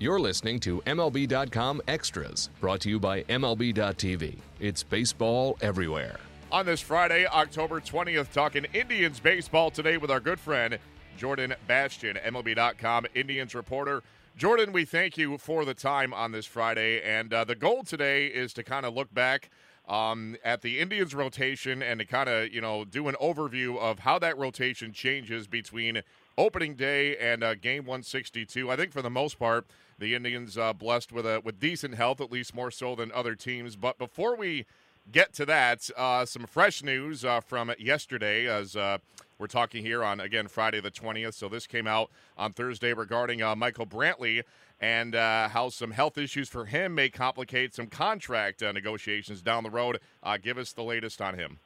[0.00, 4.38] You're listening to MLB.com Extras, brought to you by MLB.tv.
[4.58, 6.18] It's baseball everywhere.
[6.50, 10.80] On this Friday, October 20th, talking Indians baseball today with our good friend
[11.16, 14.02] Jordan Bastian, MLB.com Indians reporter.
[14.36, 17.00] Jordan, we thank you for the time on this Friday.
[17.00, 19.48] And uh, the goal today is to kind of look back
[19.86, 24.00] um, at the Indians rotation and to kind of, you know, do an overview of
[24.00, 26.02] how that rotation changes between
[26.36, 28.70] opening day and uh, game 162.
[28.70, 29.66] I think for the most part,
[29.98, 33.34] the Indians uh, blessed with a with decent health, at least more so than other
[33.34, 33.76] teams.
[33.76, 34.66] But before we
[35.10, 38.98] get to that, uh, some fresh news uh, from yesterday as uh,
[39.38, 41.34] we're talking here on, again, Friday the 20th.
[41.34, 44.42] So this came out on Thursday regarding uh, Michael Brantley
[44.80, 49.62] and uh, how some health issues for him may complicate some contract uh, negotiations down
[49.62, 50.00] the road.
[50.42, 51.58] give us the latest on him.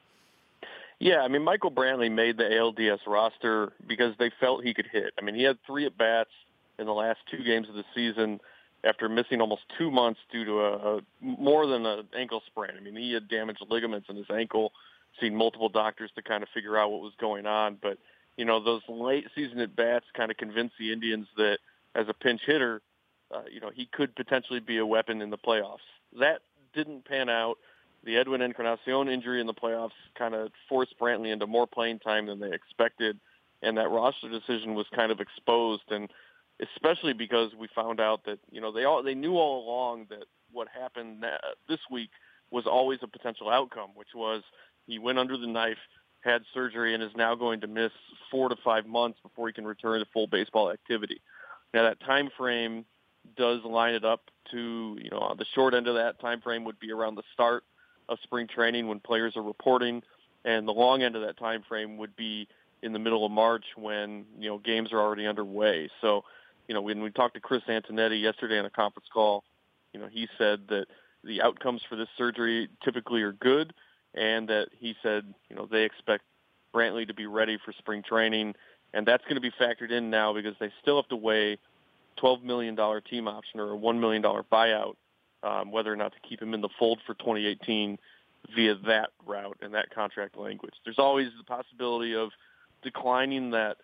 [0.99, 5.13] Yeah, I mean, Michael Brantley made the ALDS roster because they felt he could hit.
[5.17, 6.31] I mean, he had three at bats
[6.77, 8.39] in the last two games of the season
[8.83, 12.71] after missing almost two months due to a, a more than an ankle sprain.
[12.77, 14.73] I mean, he had damaged ligaments in his ankle.
[15.19, 17.97] Seen multiple doctors to kind of figure out what was going on, but
[18.37, 21.57] you know those late season at bats kind of convinced the Indians that
[21.95, 22.81] as a pinch hitter,
[23.33, 25.79] uh, you know he could potentially be a weapon in the playoffs.
[26.19, 26.41] That
[26.73, 27.57] didn't pan out.
[28.03, 32.27] The Edwin Encarnacion injury in the playoffs kind of forced Brantley into more playing time
[32.27, 33.19] than they expected,
[33.61, 35.83] and that roster decision was kind of exposed.
[35.89, 36.09] And
[36.61, 40.25] especially because we found out that you know they all they knew all along that
[40.51, 41.25] what happened
[41.67, 42.09] this week
[42.51, 44.43] was always a potential outcome, which was
[44.87, 45.77] he went under the knife,
[46.21, 47.91] had surgery, and is now going to miss
[48.31, 51.21] four to five months before he can return to full baseball activity.
[51.73, 52.85] Now that time frame
[53.35, 56.79] does line it up to you know the short end of that time frame would
[56.79, 57.63] be around the start
[58.09, 60.03] of spring training when players are reporting,
[60.43, 62.47] and the long end of that time frame would be
[62.81, 65.89] in the middle of March when you know games are already underway.
[66.01, 66.23] So
[66.67, 69.43] you know, when we talked to Chris Antonetti yesterday on a conference call,
[69.91, 70.85] you know, he said that
[71.23, 73.73] the outcomes for this surgery typically are good,
[74.13, 76.23] and that he said, you know, they expect
[76.73, 78.53] Brantley to be ready for spring training,
[78.93, 81.57] and that's going to be factored in now because they still have to weigh
[82.21, 82.77] $12 million
[83.09, 84.93] team option or a $1 million buyout,
[85.43, 87.97] um, whether or not to keep him in the fold for 2018
[88.55, 90.73] via that route and that contract language.
[90.83, 92.29] There's always the possibility of
[92.83, 93.77] declining that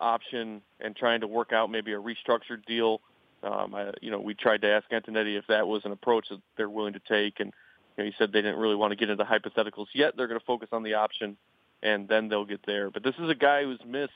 [0.00, 3.00] option and trying to work out maybe a restructured deal.
[3.42, 6.40] Um, I, you know, we tried to ask Antonetti if that was an approach that
[6.56, 7.52] they're willing to take, and
[7.96, 10.16] you know, he said they didn't really want to get into hypotheticals yet.
[10.16, 11.36] They're going to focus on the option,
[11.82, 12.90] and then they'll get there.
[12.90, 14.12] But this is a guy who's missed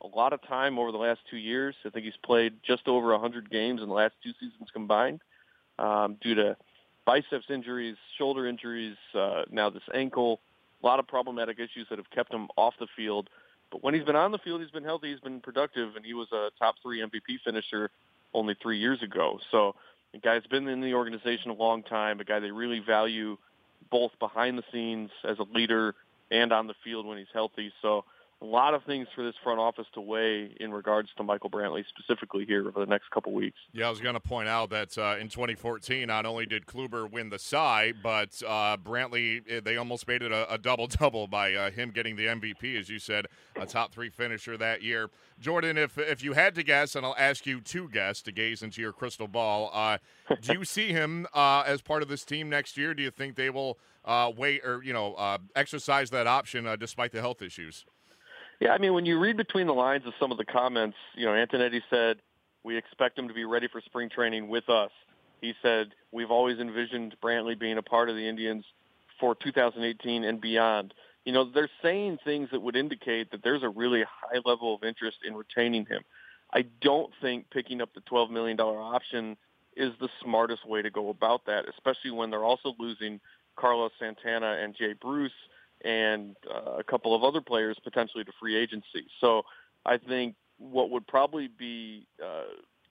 [0.00, 1.74] a lot of time over the last two years.
[1.84, 5.20] I think he's played just over 100 games in the last two seasons combined
[5.78, 6.56] um, due to
[7.06, 10.40] biceps injuries, shoulder injuries, uh, now this ankle,
[10.82, 13.28] a lot of problematic issues that have kept him off the field.
[13.70, 16.14] But when he's been on the field, he's been healthy, he's been productive, and he
[16.14, 17.90] was a top three MVP finisher
[18.34, 19.38] only three years ago.
[19.50, 19.74] So
[20.12, 23.36] the guy's been in the organization a long time, a guy they really value
[23.90, 25.94] both behind the scenes as a leader
[26.30, 27.72] and on the field when he's healthy.
[27.82, 28.04] So
[28.40, 31.84] a lot of things for this front office to weigh in regards to Michael Brantley
[31.88, 33.58] specifically here over the next couple weeks.
[33.72, 37.10] Yeah, I was going to point out that uh, in 2014, not only did Kluber
[37.10, 41.26] win the Cy, but uh, Brantley eh, they almost made it a, a double double
[41.26, 43.26] by uh, him getting the MVP, as you said,
[43.56, 45.10] a top three finisher that year.
[45.40, 48.62] Jordan, if if you had to guess, and I'll ask you to guess to gaze
[48.62, 49.98] into your crystal ball, uh,
[50.42, 52.94] do you see him uh, as part of this team next year?
[52.94, 57.20] Do you think they will uh, wait or you know exercise that option despite the
[57.20, 57.84] health issues?
[58.60, 61.26] Yeah, I mean, when you read between the lines of some of the comments, you
[61.26, 62.16] know, Antonetti said,
[62.64, 64.90] we expect him to be ready for spring training with us.
[65.40, 68.64] He said, we've always envisioned Brantley being a part of the Indians
[69.20, 70.92] for 2018 and beyond.
[71.24, 74.82] You know, they're saying things that would indicate that there's a really high level of
[74.82, 76.02] interest in retaining him.
[76.52, 79.36] I don't think picking up the $12 million option
[79.76, 83.20] is the smartest way to go about that, especially when they're also losing
[83.54, 85.30] Carlos Santana and Jay Bruce–
[85.84, 89.06] and uh, a couple of other players potentially to free agency.
[89.20, 89.42] So
[89.86, 92.44] I think what would probably be uh,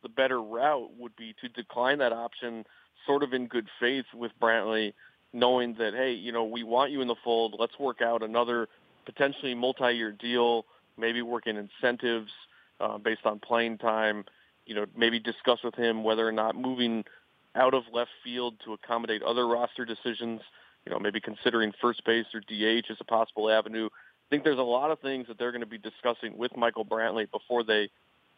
[0.04, 2.66] the better route would be to decline that option
[3.06, 4.94] sort of in good faith with Brantley,
[5.34, 7.56] knowing that, hey, you know, we want you in the fold.
[7.60, 8.68] Let's work out another
[9.06, 10.66] potentially multi-year deal,
[10.98, 12.32] maybe work in incentives
[12.80, 14.24] uh, based on playing time,
[14.66, 17.04] you know, maybe discuss with him whether or not moving
[17.56, 20.42] out of left field to accommodate other roster decisions–
[20.88, 23.88] you know, maybe considering first base or DH as a possible avenue.
[23.88, 26.86] I think there's a lot of things that they're going to be discussing with Michael
[26.86, 27.90] Brantley before they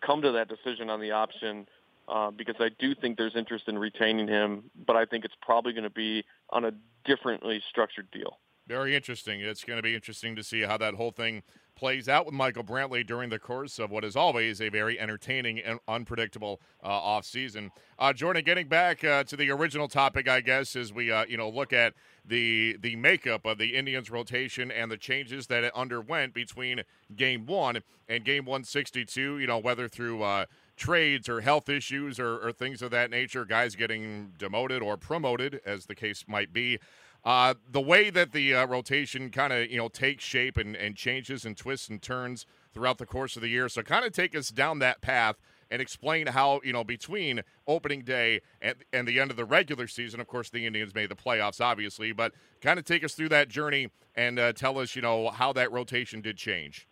[0.04, 1.68] come to that decision on the option
[2.08, 5.74] uh, because I do think there's interest in retaining him, but I think it's probably
[5.74, 6.72] going to be on a
[7.06, 8.40] differently structured deal.
[8.70, 9.42] Very interesting.
[9.42, 11.42] It's going to be interesting to see how that whole thing
[11.76, 15.58] plays out with Michael Brantley during the course of what is always a very entertaining
[15.58, 17.72] and unpredictable uh, off season.
[17.98, 21.36] Uh, Jordan, getting back uh, to the original topic, I guess, as we uh, you
[21.36, 25.74] know look at the the makeup of the Indians rotation and the changes that it
[25.76, 26.84] underwent between
[27.16, 29.40] Game One and Game One Sixty Two.
[29.40, 30.46] You know whether through uh,
[30.80, 35.60] trades or health issues or, or, things of that nature, guys getting demoted or promoted,
[35.66, 36.80] as the case might be.
[37.26, 40.96] Uh, the way that the uh, rotation kind of you know takes shape and, and
[40.96, 43.68] changes and twists and turns throughout the course of the year.
[43.68, 45.36] So kind of take us down that path
[45.72, 49.88] and explain how you know between opening day and, and the end of the regular
[49.88, 50.20] season.
[50.20, 53.50] Of course, the Indians made the playoffs, obviously, but kind of take us through that
[53.50, 56.88] journey and uh, tell us you know how that rotation did change.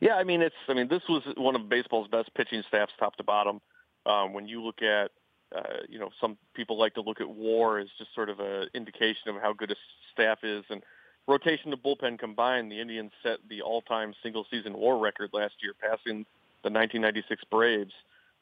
[0.00, 3.16] Yeah, I mean it's I mean this was one of baseball's best pitching staffs, top
[3.16, 3.60] to bottom.
[4.06, 5.10] Um, when you look at
[5.54, 8.68] uh, you know, some people like to look at WAR as just sort of an
[8.74, 9.76] indication of how good a
[10.12, 10.64] staff is.
[10.70, 10.82] And
[11.26, 16.24] rotation to bullpen combined, the Indians set the all-time single-season WAR record last year, passing
[16.62, 17.92] the 1996 Braves.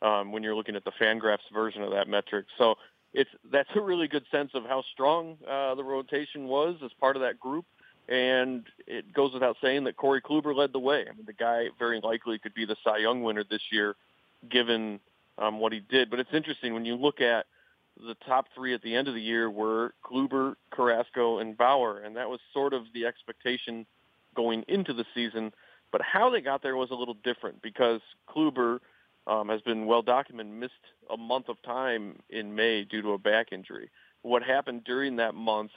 [0.00, 2.76] Um, when you're looking at the Fangraphs version of that metric, so
[3.12, 7.16] it's that's a really good sense of how strong uh, the rotation was as part
[7.16, 7.64] of that group.
[8.08, 11.00] And it goes without saying that Corey Kluber led the way.
[11.00, 13.96] I mean, the guy very likely could be the Cy Young winner this year,
[14.48, 15.00] given
[15.38, 16.10] um, what he did.
[16.10, 17.46] But it's interesting when you look at
[17.96, 22.16] the top three at the end of the year were Kluber, Carrasco, and Bauer, and
[22.16, 23.86] that was sort of the expectation
[24.36, 25.52] going into the season.
[25.90, 28.78] But how they got there was a little different because Kluber
[29.26, 30.72] um, has been well documented, missed
[31.10, 33.90] a month of time in May due to a back injury.
[34.22, 35.70] What happened during that month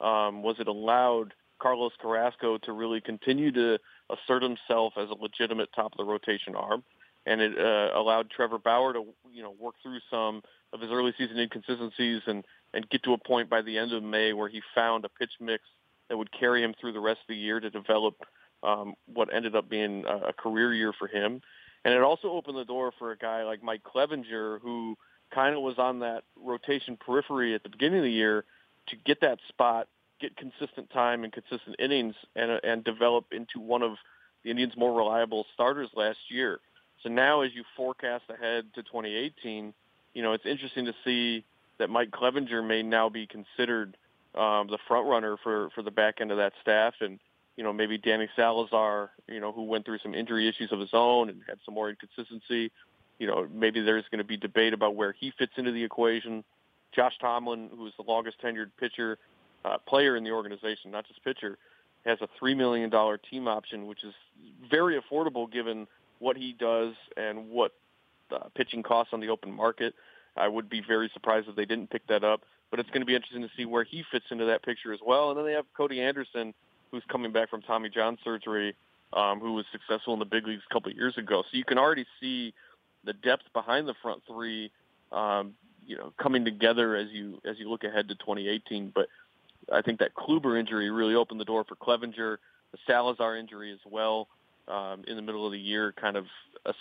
[0.00, 3.78] um, was it allowed Carlos Carrasco to really continue to
[4.10, 6.84] assert himself as a legitimate top of the rotation arm
[7.26, 10.42] and it uh, allowed Trevor Bauer to you know work through some
[10.72, 14.02] of his early season inconsistencies and and get to a point by the end of
[14.02, 15.64] May where he found a pitch mix
[16.08, 18.14] that would carry him through the rest of the year to develop
[18.62, 21.40] um, what ended up being a, career year for him.
[21.84, 24.96] And it also opened the door for a guy like Mike Clevinger, who
[25.34, 28.44] kind of was on that rotation periphery at the beginning of the year,
[28.88, 29.88] to get that spot,
[30.20, 33.92] get consistent time and consistent innings, and and develop into one of
[34.42, 36.60] the Indians' more reliable starters last year.
[37.02, 39.72] So now as you forecast ahead to 2018,
[40.14, 41.44] you know, it's interesting to see
[41.78, 43.96] that Mike Clevinger may now be considered
[44.34, 46.94] um, the front runner for, for the back end of that staff.
[47.00, 47.18] And,
[47.56, 50.90] you know, maybe Danny Salazar, you know, who went through some injury issues of his
[50.92, 52.72] own and had some more inconsistency.
[53.18, 56.44] You know, maybe there's going to be debate about where he fits into the equation.
[56.94, 59.18] Josh Tomlin, who is the longest tenured pitcher,
[59.64, 61.58] uh, player in the organization, not just pitcher,
[62.04, 62.90] has a $3 million
[63.30, 64.14] team option, which is
[64.70, 65.86] very affordable given
[66.18, 67.72] what he does and what
[68.30, 69.94] uh, pitching costs on the open market.
[70.36, 72.42] I would be very surprised if they didn't pick that up.
[72.70, 74.98] But it's going to be interesting to see where he fits into that picture as
[75.04, 75.30] well.
[75.30, 76.52] And then they have Cody Anderson,
[76.90, 78.74] who's coming back from Tommy John surgery,
[79.12, 81.42] um, who was successful in the big leagues a couple of years ago.
[81.42, 82.52] So you can already see
[83.04, 84.72] the depth behind the front three,
[85.12, 85.54] um,
[85.86, 88.90] you know, coming together as you as you look ahead to 2018.
[88.92, 89.06] But
[89.72, 92.38] I think that Kluber injury really opened the door for Clevinger.
[92.72, 94.26] The Salazar injury as well
[94.68, 96.26] um, in the middle of the year kind of
[96.64, 96.72] uh,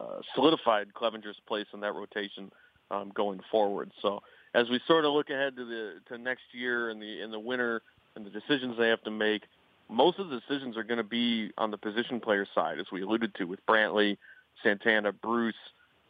[0.00, 2.50] uh, solidified Clevinger's place in that rotation
[2.90, 3.90] um, going forward.
[4.00, 4.22] So
[4.54, 7.40] as we sort of look ahead to the to next year and the in the
[7.40, 7.82] winter
[8.14, 9.42] and the decisions they have to make,
[9.88, 13.02] most of the decisions are going to be on the position player side, as we
[13.02, 14.18] alluded to with Brantley,
[14.62, 15.54] Santana, Bruce,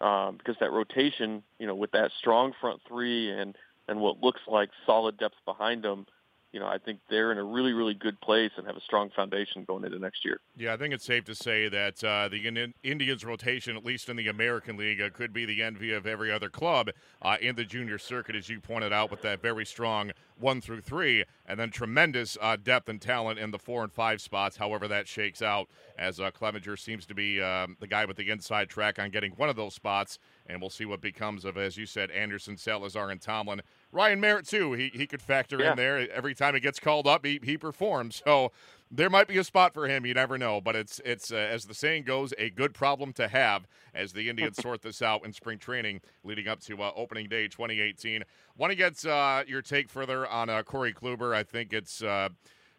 [0.01, 3.57] um, because that rotation, you know, with that strong front three and
[3.89, 6.07] and what looks like solid depth behind them,
[6.53, 9.11] you know, I think they're in a really, really good place and have a strong
[9.17, 10.39] foundation going into next year.
[10.55, 14.17] Yeah, I think it's safe to say that uh, the Indians' rotation, at least in
[14.17, 16.91] the American League, uh, could be the envy of every other club
[17.23, 20.13] uh, in the junior circuit, as you pointed out, with that very strong
[20.43, 24.21] one through three, and then tremendous uh, depth and talent in the four and five
[24.21, 24.57] spots.
[24.57, 25.69] However, that shakes out,
[25.99, 29.33] as uh, Clevinger seems to be um, the guy with the inside track on getting
[29.33, 33.11] one of those spots, and we'll see what becomes of, as you said, Anderson, Salazar,
[33.11, 34.73] and Tomlin Ryan Merritt too.
[34.73, 35.73] He he could factor yeah.
[35.73, 37.25] in there every time he gets called up.
[37.25, 38.23] He he performs.
[38.25, 38.51] So
[38.95, 40.05] there might be a spot for him.
[40.05, 40.61] You never know.
[40.61, 44.29] But it's it's uh, as the saying goes, a good problem to have as the
[44.29, 48.23] Indians sort this out in spring training leading up to uh, opening day 2018.
[48.57, 51.35] Want to get uh, your take further on uh, Corey Kluber?
[51.35, 52.03] I think it's.
[52.03, 52.29] Uh,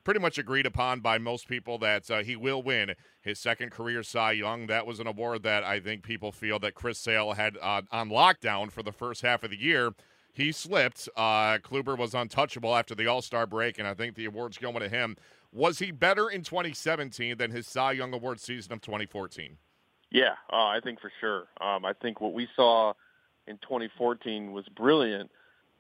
[0.04, 4.04] pretty much agreed upon by most people that uh, he will win his second career
[4.04, 4.68] Cy Young.
[4.68, 8.10] That was an award that I think people feel that Chris Sale had uh, on
[8.10, 9.94] lockdown for the first half of the year
[10.34, 11.08] he slipped.
[11.16, 14.80] Uh, Kluber was untouchable after the All Star break, and I think the award's going
[14.80, 15.16] to him.
[15.54, 19.58] Was he better in 2017 than his Cy Young Award season of 2014?
[20.10, 21.46] Yeah, uh, I think for sure.
[21.62, 22.94] Um, I think what we saw
[23.48, 25.30] in 2014 was brilliant,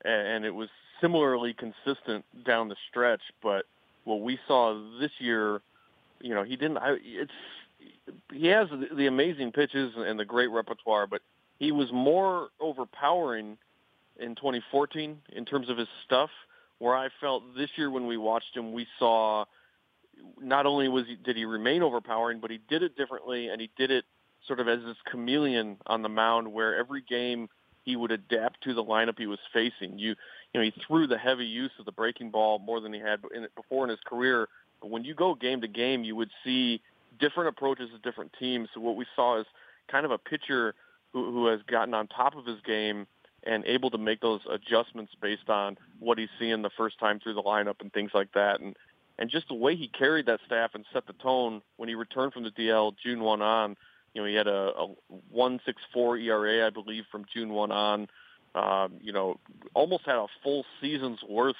[0.05, 0.69] and, and it was
[1.01, 3.21] similarly consistent down the stretch.
[3.41, 3.65] But
[4.03, 5.61] what we saw this year
[6.23, 6.77] you know, he didn't.
[6.77, 7.31] I, it's
[8.31, 11.21] he has the, the amazing pitches and the great repertoire, but
[11.59, 13.57] he was more overpowering
[14.19, 16.31] in 2014 in terms of his stuff.
[16.79, 19.45] Where I felt this year when we watched him, we saw
[20.41, 23.69] not only was he, did he remain overpowering, but he did it differently, and he
[23.77, 24.05] did it
[24.47, 27.49] sort of as this chameleon on the mound, where every game
[27.83, 29.99] he would adapt to the lineup he was facing.
[29.99, 30.15] You,
[30.53, 33.21] you know, he threw the heavy use of the breaking ball more than he had
[33.33, 34.47] in, before in his career.
[34.81, 36.81] But when you go game to game, you would see
[37.19, 38.69] different approaches to different teams.
[38.73, 39.45] So what we saw is
[39.89, 40.75] kind of a pitcher
[41.11, 43.05] who, who has gotten on top of his game
[43.45, 47.33] and able to make those adjustments based on what he's seeing the first time through
[47.33, 48.61] the lineup and things like that.
[48.61, 48.75] And
[49.19, 52.33] and just the way he carried that staff and set the tone when he returned
[52.33, 53.75] from the DL June one on.
[54.13, 54.87] You know, he had a, a
[55.35, 58.07] 1.64 ERA, I believe, from June one on.
[58.55, 59.39] Um, you know,
[59.73, 61.55] almost had a full season's worth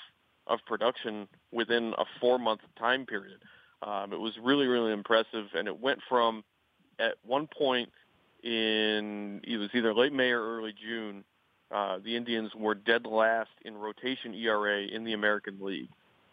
[0.45, 3.39] of production within a four month time period.
[3.81, 6.43] Um, it was really, really impressive, and it went from
[7.00, 7.89] at one point
[8.43, 11.24] in it was either late May or early June.
[11.72, 15.89] Uh, the Indians were dead last in rotation ERA in the American League,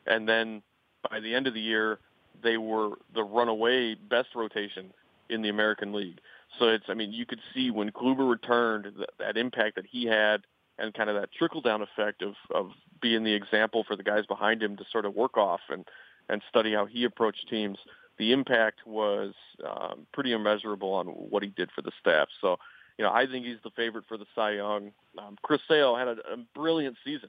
[0.06, 0.62] and then
[1.08, 1.98] by the end of the year,
[2.42, 4.92] they were the runaway best rotation
[5.28, 6.20] in the American League.
[6.58, 10.06] So it's, I mean, you could see when Kluber returned that, that impact that he
[10.06, 10.42] had
[10.78, 14.26] and kind of that trickle down effect of, of being the example for the guys
[14.26, 15.84] behind him to sort of work off and,
[16.28, 17.78] and study how he approached teams.
[18.18, 19.34] The impact was
[19.66, 22.28] um, pretty immeasurable on what he did for the staff.
[22.40, 22.56] So,
[22.98, 24.92] you know, I think he's the favorite for the Cy Young.
[25.18, 27.28] Um, Chris Sale had a, a brilliant season.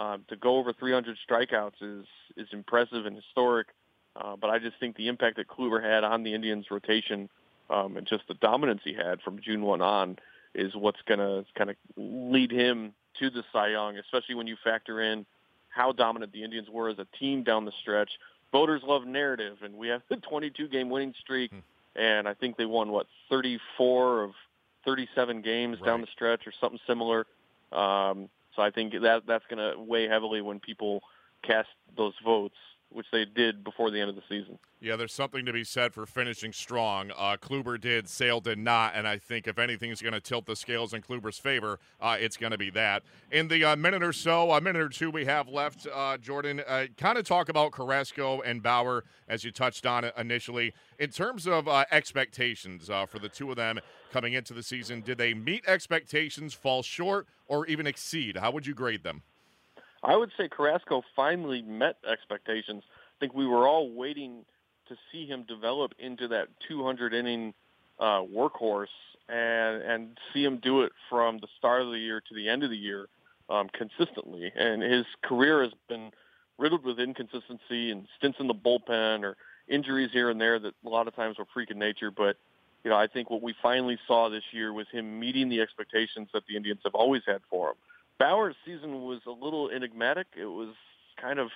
[0.00, 3.66] Um, to go over 300 strikeouts is is impressive and historic.
[4.16, 7.28] Uh, but I just think the impact that Kluber had on the Indians' rotation
[7.68, 10.16] um, and just the dominance he had from June 1 on
[10.54, 14.56] is what's going to kind of lead him to the Cy Young, especially when you
[14.64, 15.26] factor in
[15.68, 18.10] how dominant the Indians were as a team down the stretch.
[18.52, 21.58] Voters love narrative, and we have the 22-game winning streak, hmm.
[21.94, 24.30] and I think they won what 34 of
[24.84, 25.86] 37 games right.
[25.86, 27.26] down the stretch or something similar.
[27.70, 31.00] Um, so I think that that's going to weigh heavily when people
[31.44, 32.56] cast those votes
[32.92, 34.58] which they did before the end of the season.
[34.80, 37.10] Yeah, there's something to be said for finishing strong.
[37.16, 40.56] Uh, Kluber did, Sale did not, and I think if anything's going to tilt the
[40.56, 43.02] scales in Kluber's favor, uh, it's going to be that.
[43.30, 46.62] In the uh, minute or so, a minute or two we have left, uh, Jordan,
[46.66, 50.72] uh, kind of talk about Carrasco and Bauer as you touched on it initially.
[50.98, 53.80] In terms of uh, expectations for the two of them
[54.12, 58.38] coming into the season, did they meet expectations, fall short, or even exceed?
[58.38, 59.22] How would you grade them?
[60.02, 62.82] I would say Carrasco finally met expectations.
[62.88, 64.44] I think we were all waiting
[64.88, 67.54] to see him develop into that 200 inning
[67.98, 68.86] uh, workhorse
[69.28, 72.64] and and see him do it from the start of the year to the end
[72.64, 73.08] of the year
[73.48, 74.50] um, consistently.
[74.56, 76.10] And his career has been
[76.58, 79.36] riddled with inconsistency and stints in the bullpen or
[79.68, 82.10] injuries here and there that a lot of times were freak in nature.
[82.10, 82.36] But
[82.84, 86.28] you know, I think what we finally saw this year was him meeting the expectations
[86.32, 87.76] that the Indians have always had for him.
[88.20, 90.26] Bauer's season was a little enigmatic.
[90.36, 90.74] It was
[91.20, 91.48] kind of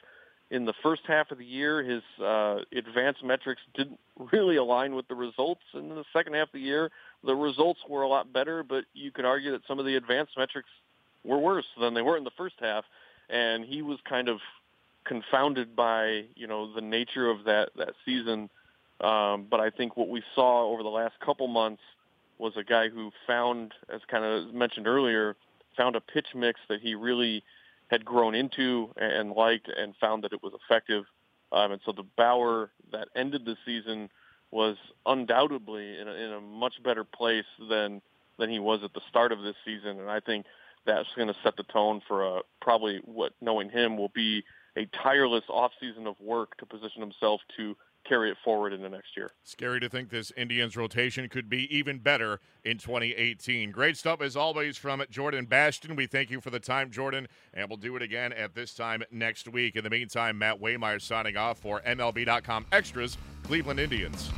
[0.51, 4.01] in the first half of the year, his uh, advanced metrics didn't
[4.33, 5.63] really align with the results.
[5.75, 6.91] And in the second half of the year,
[7.23, 10.33] the results were a lot better, but you could argue that some of the advanced
[10.39, 10.69] metrics
[11.23, 12.85] were worse than they were in the first half.
[13.29, 14.39] And he was kind of
[15.05, 18.49] confounded by, you know, the nature of that, that season.
[19.01, 21.83] Um, but I think what we saw over the last couple months
[22.39, 25.37] was a guy who found, as kind of mentioned earlier,
[25.77, 27.43] found a pitch mix that he really
[27.89, 31.05] had grown into and liked and found that it was effective.
[31.53, 34.09] Um, and so the Bauer that ended the season
[34.51, 34.77] was
[35.07, 38.01] undoubtedly in a, in a much better place than
[38.39, 40.01] than he was at the start of this season.
[40.01, 40.47] And I think
[40.87, 44.43] that's going to set the tone for a, probably what knowing him will be
[44.77, 48.89] a tireless off season of work to position himself to carry it forward in the
[48.89, 49.31] next year.
[49.43, 53.71] Scary to think this Indians rotation could be even better in 2018.
[53.71, 55.97] Great stuff as always from Jordan Bastian.
[55.97, 59.03] We thank you for the time, Jordan, and we'll do it again at this time
[59.11, 59.77] next week.
[59.77, 64.31] In the meantime, Matt Waymeyer signing off for MLB.com Extras, Cleveland Indians.